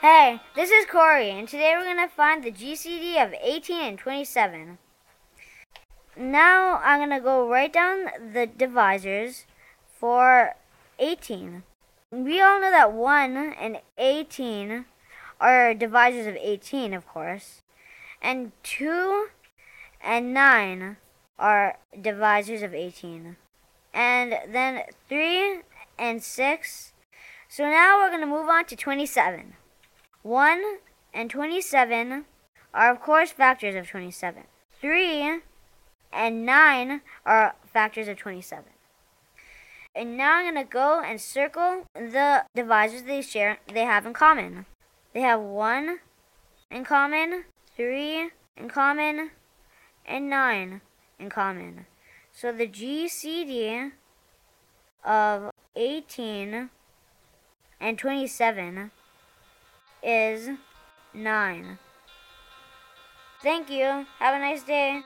Hey, 0.00 0.40
this 0.56 0.70
is 0.70 0.86
Corey, 0.86 1.28
and 1.28 1.46
today 1.46 1.74
we're 1.76 1.84
going 1.84 1.98
to 1.98 2.08
find 2.08 2.42
the 2.42 2.50
GCD 2.50 3.22
of 3.22 3.34
18 3.42 3.80
and 3.82 3.98
27. 3.98 4.78
Now 6.16 6.80
I'm 6.82 7.00
going 7.00 7.10
to 7.10 7.22
go 7.22 7.46
right 7.46 7.70
down 7.70 8.06
the 8.32 8.46
divisors 8.46 9.44
for 9.98 10.54
18. 10.98 11.64
We 12.10 12.40
all 12.40 12.62
know 12.62 12.70
that 12.70 12.94
1 12.94 13.36
and 13.60 13.80
18 13.98 14.86
are 15.38 15.74
divisors 15.74 16.26
of 16.26 16.36
18, 16.36 16.94
of 16.94 17.06
course, 17.06 17.60
and 18.22 18.52
2 18.62 19.28
and 20.02 20.32
9 20.32 20.96
are 21.38 21.76
divisors 21.94 22.62
of 22.62 22.72
18, 22.72 23.36
and 23.92 24.34
then 24.50 24.84
3 25.10 25.60
and 25.98 26.22
6. 26.22 26.92
So 27.52 27.64
now 27.64 27.98
we're 27.98 28.10
going 28.10 28.20
to 28.20 28.28
move 28.28 28.48
on 28.48 28.64
to 28.66 28.76
27. 28.76 29.54
1 30.22 30.62
and 31.12 31.28
27 31.28 32.24
are, 32.72 32.92
of 32.92 33.00
course, 33.00 33.32
factors 33.32 33.74
of 33.74 33.88
27. 33.88 34.44
3 34.80 35.40
and 36.12 36.46
9 36.46 37.00
are 37.26 37.56
factors 37.72 38.06
of 38.06 38.18
27. 38.18 38.66
And 39.96 40.16
now 40.16 40.36
I'm 40.36 40.44
going 40.44 40.64
to 40.64 40.70
go 40.72 41.02
and 41.04 41.20
circle 41.20 41.86
the 41.92 42.44
divisors 42.56 43.04
they 43.04 43.20
share 43.20 43.58
they 43.66 43.82
have 43.82 44.06
in 44.06 44.12
common. 44.12 44.66
They 45.12 45.22
have 45.22 45.40
1 45.40 45.98
in 46.70 46.84
common, 46.84 47.46
3 47.76 48.30
in 48.56 48.68
common, 48.68 49.30
and 50.06 50.30
9 50.30 50.80
in 51.18 51.28
common. 51.28 51.86
So 52.30 52.52
the 52.52 52.68
GCD 52.68 53.90
of 55.04 55.50
18 55.74 56.70
and 57.80 57.98
27 57.98 58.90
is 60.02 60.50
9. 61.14 61.78
Thank 63.42 63.70
you. 63.70 64.06
Have 64.18 64.34
a 64.34 64.38
nice 64.38 64.62
day. 64.62 65.02